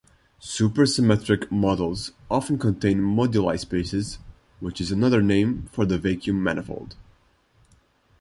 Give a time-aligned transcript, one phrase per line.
[0.41, 4.17] Supersymmetric models often contain moduli spaces
[4.59, 6.95] which is another name for the vacuum manifold.